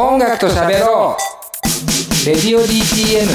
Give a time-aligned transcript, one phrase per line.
[0.00, 3.26] 音楽と喋ろうレディオ DTM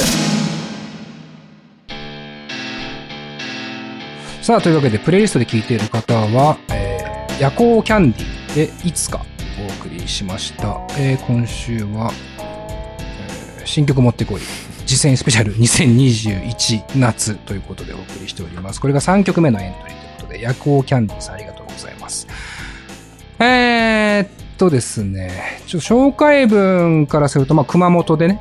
[4.42, 9.26] さあ、というわけで、プレイリストで聴いている方は、えー、夜行キャンディでいつか
[9.62, 10.79] お送りしました。
[10.97, 14.42] えー今週は、えー新曲持ってこい。
[14.85, 18.80] 実践スペシャル2021夏ということでお送りしております。
[18.80, 22.25] これが3曲目のエントリーということで、夜行キャンディさんありがとうございます。
[23.39, 23.73] えー
[24.63, 28.40] とですね、ちょ紹介文からすると、まあ、熊本でね、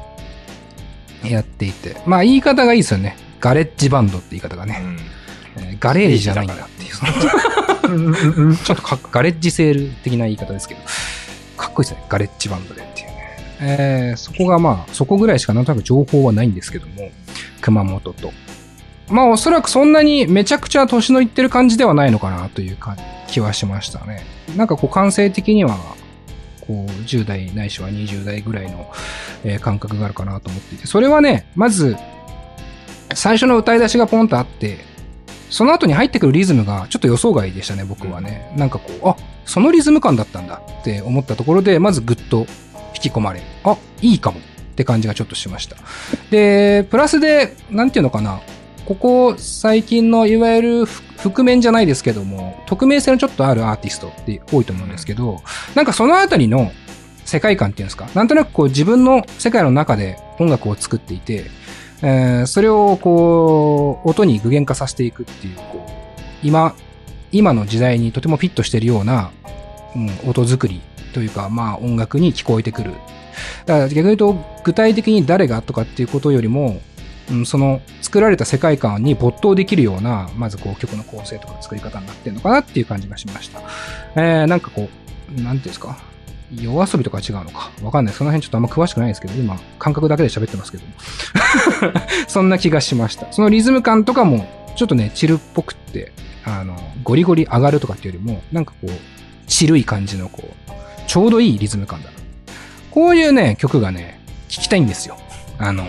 [1.25, 3.17] やっていて、まあ、言い方がいいですよね。
[3.41, 4.81] ガレッジバンドって言い方がね。
[5.57, 6.87] えーガレージじゃないんだってい
[8.51, 8.57] う。
[8.57, 10.81] ちょっとかガレッジセール的な言い方ですけど、
[11.57, 12.05] かっこいいですね。
[12.09, 13.37] ガレッジバンドでっていうね。
[13.61, 17.11] えーそこがまあ、そこぐらいしかなんとなく情報はないんですけども、
[17.61, 18.33] 熊本と。
[19.09, 22.97] まあ、おそらくそんなにめちゃくちゃ年のいってる感じではないのかなというか
[23.27, 24.25] 気はしましたね。
[24.57, 25.77] なんかこう、感性的には、
[26.67, 28.91] こう、10代ないしは20代ぐらいの、
[29.45, 31.97] えー感覚があるかなと思っていて、それはね、まず、
[33.15, 34.79] 最初の歌い出しがポンとあって、
[35.51, 38.53] その後に入ってくるリズムがちょっと予想外でしたね、僕はね。
[38.57, 42.47] なんかこう、あ、そのリズム感だったんだって思ったところで、まずぐっと
[42.95, 45.77] 引き込まれ、あ、いいかもって感じがちょっとしました。
[46.31, 48.41] で、プラスで、なんていうのかな、
[48.85, 55.41] ここ最近のいわゆる覆面じゃないですけども、匿名性のちょっとあるアーティストって多いと思うんですけど、
[55.75, 56.73] なんかそのあたりの
[57.25, 61.47] 世界観っていうんですか、なんとなくこう自分の世界の中で音楽を作っていて、
[62.03, 65.91] えーそれをこう、音に具現化させていくっていう、こう、
[66.43, 66.75] 今、
[67.31, 69.31] 今の時代にとてもフィットしてるような、
[69.95, 70.81] うん、音作り
[71.15, 72.93] というか、まあ音楽に聞こえてくる。
[73.67, 76.81] だから逆に言うと、具体的に誰がとかっていうことよりも、
[77.33, 83.61] うん、その作られた世界観に没頭できるような、まずこう曲の構成とか作り方になってるのかなっていう感じがしました。
[84.15, 84.89] えー、なんかこ
[85.37, 85.97] う、なんていうんですか？
[86.55, 87.71] 夜遊びとか違うのか？
[87.83, 88.15] わかんない。
[88.15, 90.85] その辺ちょっとあんま詳しくないですけど、今、感覚だけで喋ってますけど。
[92.29, 93.33] そんな気がしました。
[93.33, 94.47] そのリズム感とかも、
[94.77, 96.13] ちょっとね、チルっぽくって、
[96.45, 98.91] あの、ゴリゴリ上がるとかっていうよりも、なんかこう、
[99.47, 100.73] チルい感じのこう、
[101.07, 102.17] ちょうどいいリズム感だな。
[102.91, 105.17] こういうね、曲がね、聴きたいんですよ。
[105.59, 105.85] あの、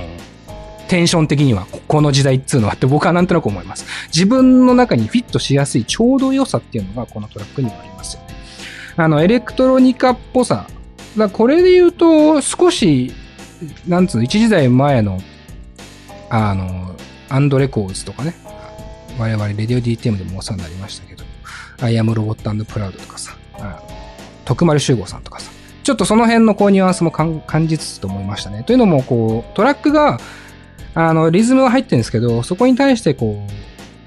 [0.94, 3.84] テンション的には、この時代っつうのはって僕はなんとなく思います。
[4.14, 8.36] 自分の中にフィットしやすいちょうど良さっていうのがこのトラックにはありますよね。
[8.96, 10.68] あの、エレクトロニカっぽさ。
[11.18, 13.12] だこれで言うと、少し、
[13.88, 15.20] なんつうの、一時代前の、
[16.30, 16.96] あの、
[17.28, 18.36] アンドレコーズとかね。
[19.18, 21.24] 我々、レディオ DTM でもお世話になりましたけど、
[21.82, 23.36] アイアムロボットプラウドとかさ、
[24.46, 25.52] 徳丸修吾さんとかさ、
[25.84, 28.62] ちょっとその辺のこうニュアンスも感じつつと思いましたね。
[28.62, 30.20] というのも、こう、トラックが、
[30.96, 33.46] あの、リズムが入ってるんですけど、そこに対してこ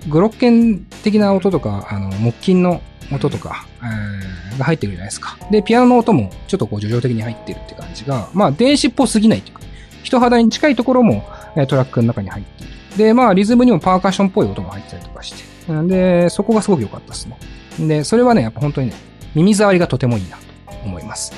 [0.07, 2.81] う、グロッケン的な音とか、あの、木琴の
[3.13, 5.37] 音とか、えーが入ってるじゃないですか。
[5.51, 9.61] で、ピアノの音もちょっとこう、叙情的に入ってるって感じが、まあ、電子っぽすぎないというか、
[10.03, 12.73] 人肌に近いところも、えートラックの中に入っている。
[12.97, 15.35] で、まあ、リズムにもパーカッションっぽい音も入ってたりとかし
[15.67, 15.73] て。
[15.73, 17.37] んで、そこがすごく良かったですね。
[17.79, 18.95] で、それはね、やっぱ本当にね、
[19.35, 20.43] 耳障りがとてもいいなと
[20.85, 21.33] 思います。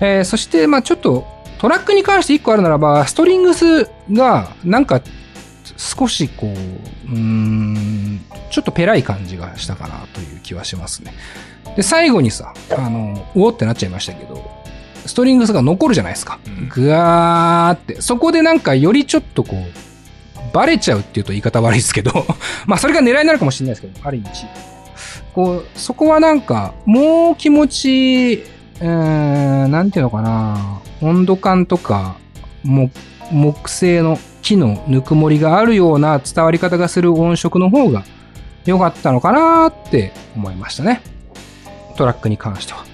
[0.00, 1.26] えーそして、まあちょっと、
[1.60, 5.02] トラックに関して一個あるならば、ストリングスが、なんか、
[5.76, 11.12] 少しこう、うーん、ちょっとペラい感じがしたかなという気はしますね。
[11.76, 14.42] で、最後にさ、あの、うおってなっちゃいましたけど、
[15.04, 16.68] ストリングスが残るじゃないですかうん。
[16.70, 18.00] ぐわーって。
[18.00, 22.26] そこでなんかよりちょっとこう、バレちゃうっていうと言い方悪いですけど、
[22.66, 24.46] まあそれが狙いになるかもしれないですけど、ある意味。
[25.34, 28.44] こう、そこはなんか、もう気持ち、
[28.80, 32.16] えー、なんていうのかな、温度感とか、
[33.30, 38.04] 木製の木のぬくもりがあるような伝わり方がする音色の方が
[38.64, 41.02] 良かったのかなって思いましたね。
[41.96, 42.84] トラックに関しては。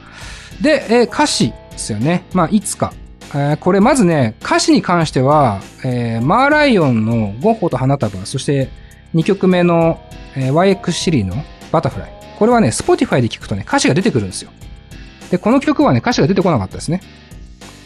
[0.61, 2.25] で、え歌詞ですよね。
[2.33, 2.93] まあ、いつか。
[3.35, 8.69] えーこれまずね、歌詞に関しては、えーマーライオンのゴッホと花束、そして
[9.15, 10.01] 2曲目の、
[10.37, 11.37] えー YX シリーの
[11.73, 12.13] バタフライ。
[12.39, 14.51] これはね、Spotify で聞くとね、歌詞が出てくるんですよ。
[15.31, 17.01] で、この曲はね、歌詞が出てこなかったですね。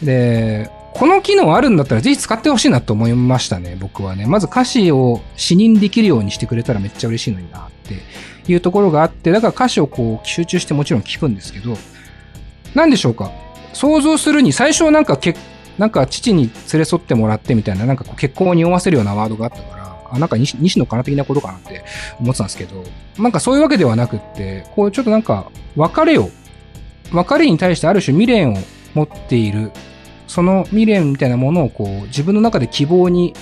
[0.02, 4.26] で、この機能あるんだったらぜひ使ってほしいなと思いましたね、僕はね。
[4.26, 7.94] まず歌詞を視認できるようにしてくれたらめっちゃ嬉しいのになって
[8.50, 11.76] いうところがあって、だから歌詞をこう集中してもちろん聞くんですけど、
[12.74, 13.30] なんでしょうか？
[13.72, 15.36] 想像するに最初はなんかけ、
[15.78, 21.84] なんか父に連れ添ってもらってみたいな、なんかこう結婚を匂わせるようなワードがあったから、あ、なんか西西野カナ的なことかなって
[22.18, 22.84] 思ってたんですけど、
[23.18, 26.30] なんかそういうわけではなくって、こうちょっとなんか別れを、
[27.12, 28.56] 別れに対してある種未練を
[28.94, 29.70] 持っている、
[30.30, 33.34] その未練みたいなものをこう自分の中で希望に、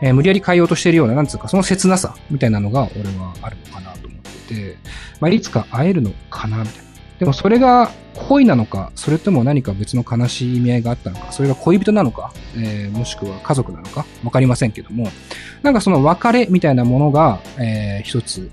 [0.00, 4.76] えー無理やり変えようとしているような、なんつうか、その切なさみたいなのが俺はあるのかなと思ってて、
[5.20, 6.82] まあ、いつか会えるのかなみたいな。
[7.18, 15.08] でもそれが恋なのか、それとも何か別の悲しい意味合いがあったのか、それが恋人なのか、えー、もしくは家族なのか、わかりませんけども、
[15.62, 18.50] なんかその別れみたいなものが、えー、一つ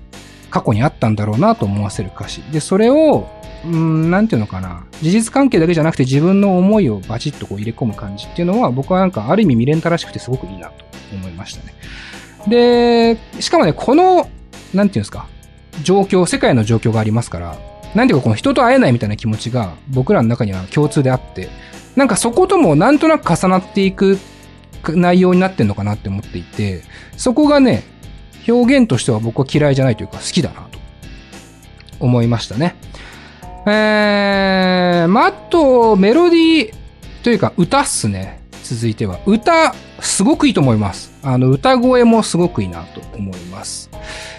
[0.50, 2.42] 過去にあったんだろうなと思わせる歌詞。
[2.52, 3.26] で、それを、
[3.64, 4.84] うん、なんていうのかな。
[5.02, 11.74] 事実関係だけじゃなくて自分の思いをバチッとこう入れ込む感じっていうのは、僕はなんかある意味未練たらしくてすごくいいなと思いましたね。
[12.46, 14.28] で、しかもね、この、
[14.74, 15.26] なんていうんですか、
[15.82, 17.56] 状況、世界の状況がありますから、
[17.94, 21.48] なんていうかこの人と会えないみたいな気持ちが僕らの中には共通であって、
[21.96, 24.18] なんかそこともなんとなく重なっていく
[24.88, 26.82] 内容になってんのかなって思っていて、
[27.16, 27.82] そこがね、
[28.46, 30.78] 表現としては僕は嫌いじゃないというか好きだなと
[32.00, 32.76] 思いましたね。
[33.66, 36.74] えー、まあ、と、メロディー
[37.22, 38.40] というか歌っすね。
[38.62, 39.18] 続いては。
[39.26, 41.12] 歌、すごくいいと思います。
[41.22, 43.90] あの、歌声もすごくいいなと思います。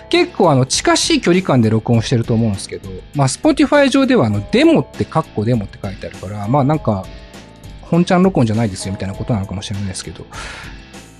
[0.09, 7.05] 結構あの、近しい距離感で録音してると思うんですけど、まあ、Spotify 上ではあの、デモってカッコデモって書いてあるから、まあなんか、
[7.81, 10.25] 本ちゃん録音じゃないですよみたいなことなのかもしれないですけど、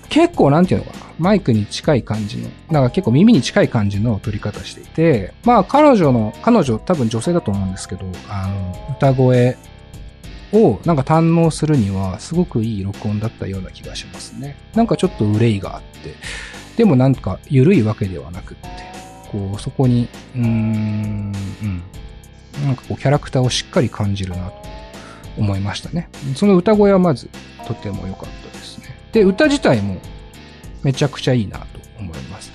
[0.10, 9.58] 結構なんていうのかな、マイクに近い感じの、だか結構耳に近い感じの撮り方していて、まあ彼女の、彼女多分女性だと思うんですけど、あの、歌声
[10.52, 14.58] をなんか堪能するにはすごくいい録音だったような気がしますね。
[14.74, 16.16] なんかちょっと憂いがあって、
[16.76, 18.68] でもなんか緩いわけではなくって、
[19.32, 21.34] こうそこに、うーん、
[21.64, 21.84] うん、
[22.66, 24.54] なんかこうキャラクターをしっかり感じるなと
[25.38, 26.10] 思いましたね。
[26.36, 27.30] その歌声はまず
[27.68, 28.49] とても良かった
[29.12, 29.24] で。
[29.24, 29.98] 歌自体も
[30.84, 31.66] めちゃくちゃいいなと
[32.00, 32.52] 思います。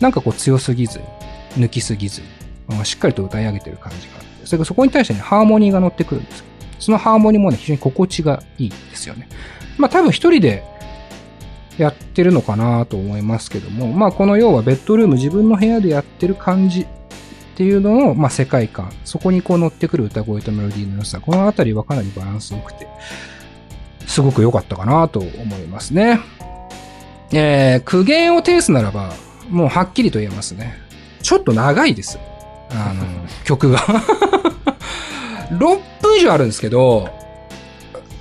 [0.00, 1.00] なんかこう強すぎず、
[1.56, 2.22] 抜きすぎず、
[2.84, 6.44] しっかりと歌い上げてる感じがあって、それからそこに対してね、ハーモニーが乗ってくるんです
[6.78, 9.28] そのハーモニーもね、非常に心地がいいですよね。
[9.78, 10.62] まあ多分一人で
[11.78, 16.86] やってるのかなと思いますけども、まあこの要はベッドルーム自分の部屋でやってる感じっ
[17.56, 22.86] ていうのの、まあ世界観、そこにこう乗ってくる歌声とメロディーの良さ、このあたりはかなりバランス良くて、
[24.06, 26.20] すごく良かったかなと思いますね。
[27.32, 29.12] えー、苦言を呈すならば、
[29.50, 30.78] もうはっきりと言えますね。
[31.22, 32.18] ちょっと長いです。
[32.70, 33.04] あの、
[33.44, 33.78] 曲が
[35.50, 35.58] 6
[36.02, 37.08] 分以上あるんですけど、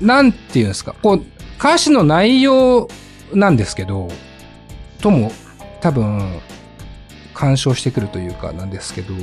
[0.01, 1.23] なんていうんですか、こう、
[1.59, 2.88] 歌詞の内容
[3.33, 4.09] なんですけど、
[5.01, 5.31] とも
[5.81, 6.39] 多分、
[7.33, 9.13] 干渉してくるというかなんですけど、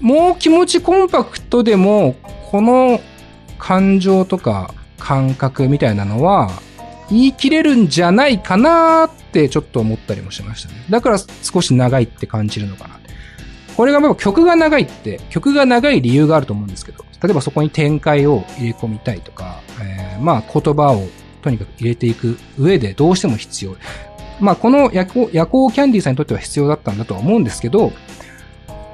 [0.00, 2.14] もう気持ちコンパクトでも、
[2.50, 3.00] この
[3.58, 4.72] 感情とか
[5.04, 6.50] 感覚みたいなのは、
[7.10, 10.76] 言い切れるんじゃないかなってちょっと思ったりもしましたね。
[10.88, 12.98] だから少し長いって感じるのかな。
[13.76, 21.06] これがも曲が長いって、曲が長い理由があると思うんですけど、例えばそこに展開を入れ込みたいとか、えー、まあ言葉を
[21.42, 23.76] とにかく入れていく上でどうしても必要。
[24.40, 27.92] まあこの夜行夜行キャンディーさんにとっては必要だったんだとは思うんですけど、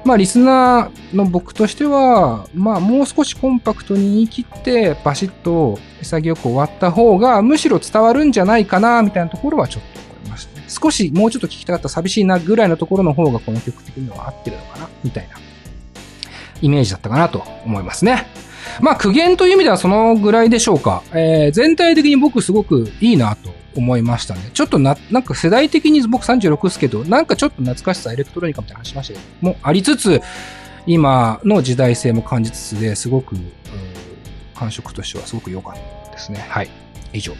[0.03, 10.65] まあリスナーの僕としては、まあもう少しコンパクトに言い切ってバシッと潔く終わった方がむしろ伝わるんじゃないかなみたいなところはちょっと思いましたね。
[10.67, 15.35] 少しもうちょっと聞きたかった寂しいなぐらいのところの方がこの曲的には合ってるのかなみたいな
[16.61, 18.25] イメージだったかなと思いますね。
[18.79, 21.03] まあ苦言という意味ではそのぐらいでしょうか。
[21.13, 24.51] えー、全体的に僕すごくいいなと思いましたね。
[24.53, 30.21] ちょっとな、なんか世代的に僕36ですけど、なんかちょっと懐かしさエレクトロニカみたいな話しましたけど、もありつつ、
[30.87, 33.35] 今の時代性も感じつつですごく、
[34.55, 36.45] 感触としてはすごく良かったですね。
[36.49, 36.69] はい。
[37.13, 37.33] 以上。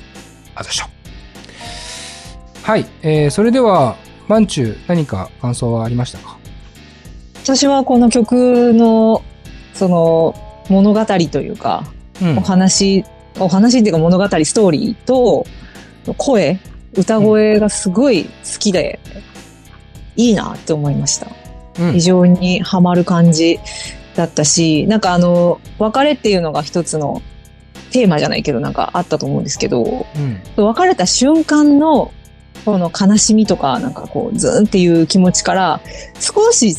[0.55, 0.85] あざしょ。
[2.63, 3.95] はい、えー、それでは、
[4.27, 6.37] マンチュ何か感想はありましたか？
[7.43, 9.23] 私はこの曲の、
[9.73, 10.35] その、
[10.69, 11.83] 物語というか、
[12.21, 13.03] うん、お話、
[13.39, 15.45] お話っていうか物語、ストーリーと、
[16.17, 16.59] 声、
[16.95, 18.29] 歌声がすごい好
[18.59, 18.99] きで、
[20.17, 21.27] いいなって思いました。
[21.79, 23.59] うん、非常にハマる感じ
[24.15, 27.21] だったし、なんかあの、別れっていうのが一つの
[27.91, 30.05] テーマじゃないけどなんかあったと思うんですけど、
[30.57, 32.11] うん、別れた瞬間の
[32.65, 35.81] この悲しみとか、なんかこう、ズーンっていう気持ちから、
[36.19, 36.75] 少し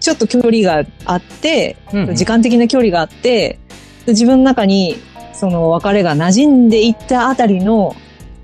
[0.00, 3.58] ちょっと距離があって、うんうん、時間的な距離があって、
[4.06, 4.96] 自分の中に
[5.32, 7.94] その別れが馴染んでいったあたりの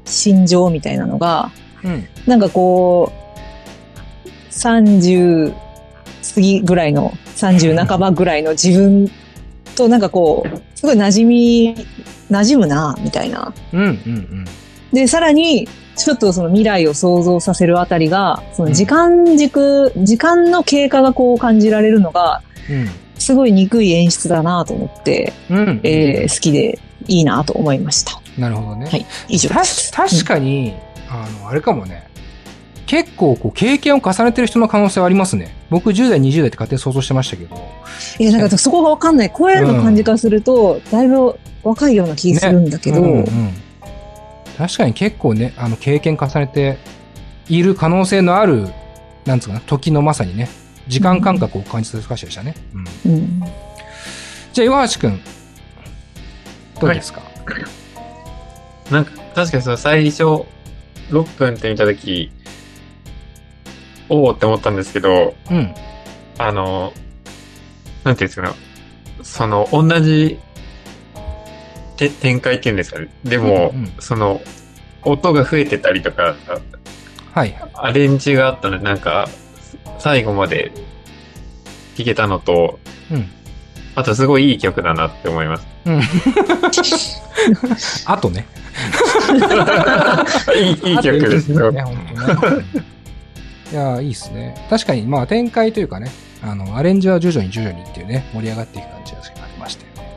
[0.05, 1.51] 心情みたいなのが、
[1.85, 5.53] うん、なんかこう、30
[6.35, 9.11] 過ぎぐらいの、30半ばぐらいの自分
[9.75, 11.75] となんかこう、すごい馴染み、
[12.31, 13.53] 馴染むな、みたいな。
[13.73, 14.45] うんうんうん、
[14.93, 22.43] で、さらに、ちょっとその未来を想像させるあたりが、その時間軸、うん、時間の経過がこう感じられるのが、
[23.19, 26.79] すごい憎い演出だなと思って、うん、えー、好きで
[27.09, 28.22] いいなと思いました。
[28.39, 28.87] なるほどね。
[28.87, 29.93] はい、以上です。
[29.93, 30.75] 確かに、
[31.09, 32.11] うん、あの、あれかもね。
[32.87, 35.57] 結構こう経験を重ねてる人の可能性はありますね。
[35.71, 37.57] 僕10代、20代って勝手に想像してましたけど。
[38.19, 39.31] いや、なんかそこがわかんない。
[39.31, 43.55] 声の感じからすると、だいぶ若いような気するんだけど、ねうんうん
[44.59, 46.79] 確かに結構ね、あの経験重ねて
[47.49, 48.69] いる可能性のある、
[49.25, 50.49] なんつうかな、時のまさにね、
[50.89, 52.55] 時間感覚を感じさせる歌詞でしたね。
[53.05, 53.41] うんうん。
[54.53, 55.21] じゃあ、岩橋くん、
[56.81, 57.23] どうですか、
[58.93, 60.23] なんか、確かにその最初、
[61.11, 62.31] 6分って見たとき、
[64.09, 65.75] おおって思ったんですけど、うん。
[66.39, 66.93] あの、
[68.05, 68.55] なんていうんですかね、
[69.23, 70.39] その、同じ、
[71.97, 73.09] て展開っていうんですかね。
[73.25, 74.41] でも、うんうんその、
[75.05, 76.37] 音が増えてたりとか、
[77.33, 77.57] はい。
[77.75, 79.29] アレンジがあったので、なんか、
[79.99, 80.71] 最後まで
[81.97, 82.79] 聴けたのと、
[83.11, 83.31] うん。
[83.95, 85.67] あとすごいいい曲だなって思います。
[85.85, 86.01] うん。
[88.07, 88.47] あとね。
[90.57, 91.71] いいいい曲ですよ。
[91.71, 91.97] ね、本
[92.41, 92.65] 当ね。
[93.73, 94.55] いや、いいっすね。
[94.71, 96.11] 確かに、まあ、展開というかね、
[96.43, 100.15] あの、アレンジは徐々に徐々にっていうね、盛り上がっていく感じがありましたよね。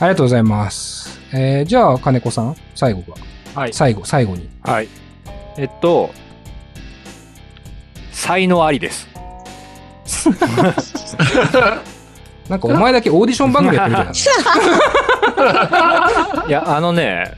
[0.00, 1.20] ありがとうございます。
[1.32, 3.14] えー、じゃあ、金子さん、最後が。
[3.60, 3.72] はい。
[3.72, 4.48] 最後、最後に。
[4.62, 4.88] はい。
[5.58, 6.12] えっと、
[8.10, 9.08] 才能ありです。
[12.48, 14.32] なんか、お前だけオーディション番組やってるじゃ
[16.44, 16.46] ん。
[16.48, 17.32] いや、あのね、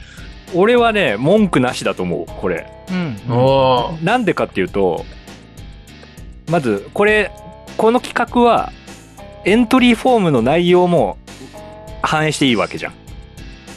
[0.55, 2.67] 俺はね、文句なしだと思う、これ。
[2.91, 3.17] うん。
[4.05, 5.05] なんでかっていうと、
[6.51, 7.31] まず、これ、
[7.77, 8.73] この企画は、
[9.45, 11.19] エントリーフォームの内容も
[12.03, 12.93] 反映していいわけじゃん。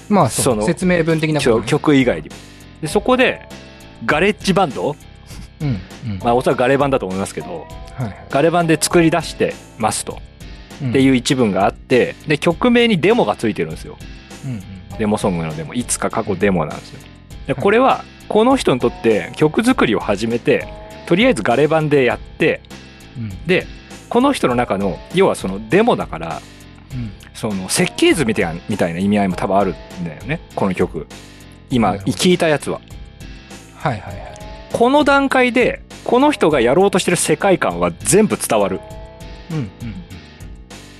[0.10, 0.56] まあ、そ。
[0.56, 1.46] の説明文的なね。
[1.66, 2.36] 曲以外にも。
[2.82, 3.48] で、そこで、
[4.06, 4.96] ガレッジバンド？
[5.62, 5.68] うん。
[5.68, 5.80] うん。
[6.24, 7.68] まあ、おそらくガレ版だと思いますけど、
[7.98, 8.16] はいはい。
[8.30, 10.20] ガレ版で作り出してますと。
[10.78, 13.98] ってういう一文があって、で、曲名にデモがついてるんですよ。
[14.46, 14.50] ん。
[14.50, 14.62] うん。
[14.98, 15.74] デモソングのデモ。
[15.74, 17.00] いつか過去デモなんですよ。
[17.48, 20.68] で、これは、この人にとって曲作りを始めて、
[21.06, 22.62] とりあえずガレ版でやって、
[23.18, 23.48] うん。
[23.48, 23.66] で、
[24.10, 26.42] この人の中の、要はそのデモだから、
[26.94, 27.12] うん。
[27.34, 30.40] その設計図みたいなみたいな意味合いも多分あるんだよね。
[30.56, 31.08] この曲。
[31.70, 32.82] 今、聞いたやつは。
[33.76, 34.38] はいはいはい。
[34.74, 38.80] この段階で、この人がやろうとしてる世界観は全部伝わる。
[39.52, 39.58] うん。
[39.58, 39.70] うん。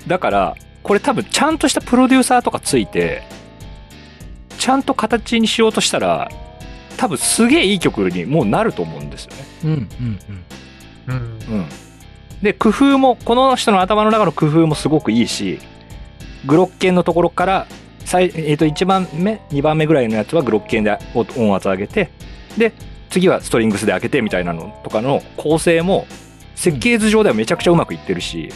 [0.08, 3.24] だから、これ多分ちゃんとしたプロデューサーとかついて、
[4.58, 6.32] ちゃんと形にしようとしたら、
[6.98, 9.38] 多分すげえいい曲にもうなると思うんですよね。
[9.64, 9.70] うん。
[9.70, 10.20] うん。
[11.08, 11.20] うん。
[11.50, 11.58] うん。
[11.60, 11.66] うん。
[12.42, 15.60] で、工夫も、この人の頭の中の工夫もすごくいいし、
[16.46, 17.68] グロッケンのところから、
[18.06, 22.10] 最えっ、と、1番目、2番目ぐらいのやつはグロッケンで音圧上げて、
[22.58, 22.74] で、
[23.10, 26.08] 次はストリングスで開けてみたいなのとかの構成も、
[26.56, 28.50] 設計図上ではめちゃくちゃうまくいってるし、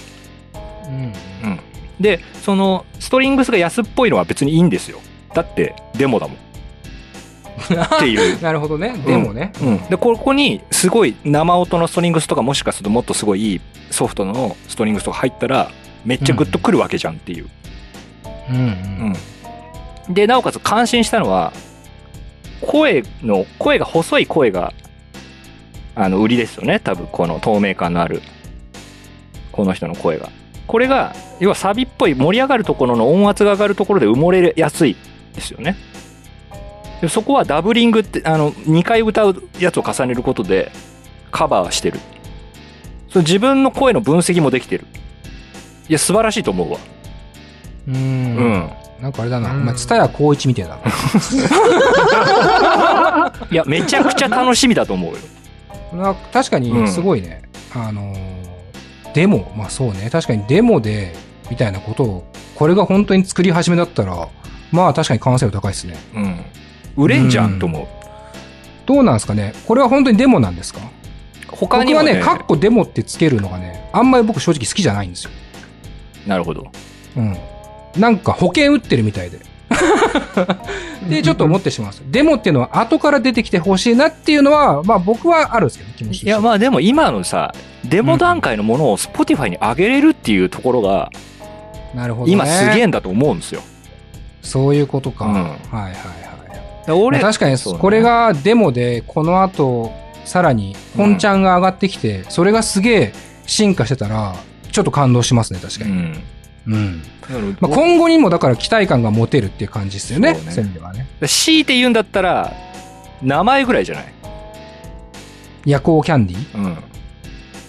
[0.87, 1.13] うん。
[2.01, 2.03] うん。
[2.03, 4.99] で、その、ストリングスが安っぽいのは別にいいんですよ。
[5.33, 6.37] だって、デモだもん。
[7.61, 8.41] っていう。
[8.41, 8.95] なるほどね。
[9.05, 9.51] でもね。
[9.61, 9.77] うん。
[9.89, 15.71] で、ここに、すごい生音のストリングスとか、もしかするともっとすごいいいソフトのストリングスとか入ったら、
[16.05, 17.47] めっちゃグッとくるわけじゃんっていう。
[18.49, 18.55] うん。
[18.55, 19.15] うん。
[20.07, 20.13] うん。
[20.13, 21.53] で、なおかつ感心したのは、
[22.61, 24.73] 声の、声が細い声が、
[25.95, 26.79] あの、売りですよね。
[26.79, 28.21] 多分、この透明感のある、
[29.51, 30.29] この人の声が。
[30.71, 34.95] これが、要はサビっぽい盛り上がるところの音圧が上がるところで埋もれやすい
[35.33, 35.75] ですよね。
[37.01, 40.71] でそこはダブリングって、あの、2回歌うやつを重ねることで
[41.29, 41.99] カバーしてる。
[43.09, 44.85] その自分の声の分析もできてる。
[45.89, 46.77] いや、素晴らしいと思うわ。
[47.89, 47.91] う。
[47.91, 48.71] うんん。
[49.01, 49.51] なんかあれだな。
[49.51, 50.83] おうん前、蔦屋光一みたいだな。
[53.51, 55.17] いや、めちゃくちゃ楽しみだと思うよ。
[56.01, 57.41] な確かに、すごいね。
[57.75, 58.40] あのー、
[59.13, 60.09] デモ、まあそうね。
[60.11, 61.13] 確かにデモで、
[61.49, 64.29] みたいなことを、これが本当に作り始めだったら、
[64.71, 65.97] まあ確かに完成度高いですね。
[66.15, 66.39] うん。
[66.95, 67.87] 売れんじゃんと思う。
[68.85, 70.81] どうなんですかねこれは本当にデモなんですか？
[71.47, 75.31] 他にもね、僕はね、カッコデモってつけるのがね、あんまり僕正直好きじゃないんですよ。
[76.25, 76.67] なるほど。
[77.15, 77.37] うん。
[77.97, 79.39] なんか保険打ってるみたいで。
[81.09, 82.05] で、ちょっと思ってしまうんですよ。
[82.09, 87.53] デモっていうのは後から出てきてほしいなっていうのは、まあ僕はあるんですけど、気持ちいや、まあでも今のさ、
[87.83, 91.11] デモ段階のものを Spotify に上げれるっていうところが、
[91.95, 92.33] なるほど、ね。
[92.33, 93.61] 今すげえんだと思うんですよ。
[94.41, 95.25] そういうことか。
[95.25, 96.31] うんはいはいはい。
[96.85, 99.91] で俺、まあ確かにそうねこれがデモでこの後
[100.25, 103.13] さらに本ちゃんが上がってきて、それがすげえ
[103.45, 104.35] 進化してたら
[104.71, 106.23] ちょっと感動しますね確かに、うん。
[106.67, 107.03] うん。
[107.59, 110.35] まあ、今後にもだから期待感が持てるっていう感じですよね。
[110.49, 110.79] そうね。
[110.79, 111.07] はね。
[111.27, 112.53] 強いて言うんだったら、
[113.21, 114.13] 名前ぐらいじゃない？
[115.65, 116.77] 夜行キャンディうん。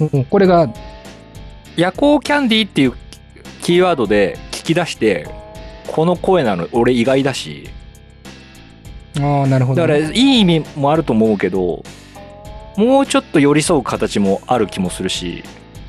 [0.09, 0.69] ー、うんこれが
[1.77, 2.95] 夜行キャンディーっていう
[3.63, 5.29] キーワードで聞き出して、
[5.87, 7.69] この声なの俺意外だし、
[9.21, 11.85] ああなるほどだからいい意味もあると思うけど、
[12.77, 15.45] もうちょっと寄り添う形もある気もするし、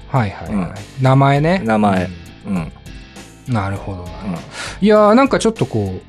[0.10, 1.04] はいはいはい。
[1.04, 1.62] 名前ね。
[1.64, 2.10] 名前。
[2.46, 2.56] うん。
[2.56, 2.72] うん。
[3.48, 4.10] なるほどな。
[4.26, 4.34] うん
[4.82, 6.02] いやーなんかちょっとこう、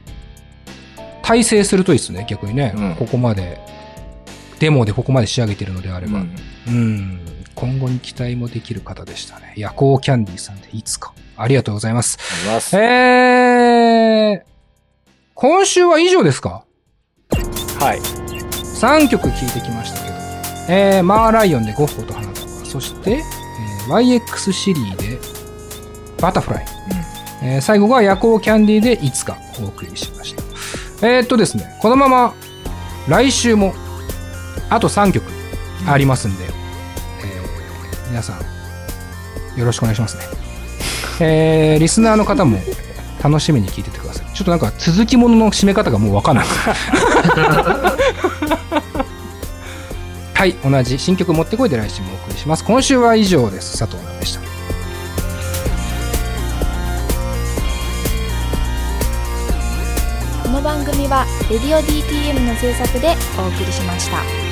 [1.23, 2.73] 体制するといいですね、逆にね。
[2.77, 3.61] うんここまで、
[4.61, 6.21] デモでここまで仕上げてるのであれば。
[6.21, 6.27] う
[6.69, 7.21] うんん。
[7.55, 9.55] 今後に期待もできる方でしたね。
[9.57, 11.13] 夜行キャンディーさんでいつか。
[11.37, 12.19] ありがとうございます。
[12.21, 14.43] ありますえー、
[15.35, 16.65] 今週は以上ですか？
[17.81, 18.01] はい。
[18.01, 20.15] 3曲聴いてきましたけど、
[20.69, 23.23] えー、マーライオンでゴッホと花束、そして、えー
[23.89, 25.19] YX シリーで
[26.21, 26.65] バタフライ、
[27.45, 30.43] えー最後が夜行キャンディーでいつかお送りしました。
[31.07, 32.35] えー、っとですね、このまま
[33.09, 33.75] 来週も
[34.71, 35.25] あと3曲
[35.87, 40.23] ありますんで、えー皆さんよろしくお願いしますね。
[41.21, 42.59] えー、リスナーの方も
[43.23, 44.27] 楽しみに聞いててください。
[44.35, 46.47] ちょっとなんか続きものの締め方がもうわかんない。
[50.35, 52.65] はい、同じ新曲持ってこいで来週もお送りします。
[52.65, 53.79] 今週は以上です。
[53.79, 54.44] 佐藤直でした。
[61.15, 64.44] は「レディオ DTM」の制作でお送りしました。